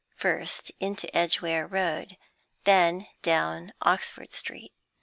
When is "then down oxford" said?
2.63-4.33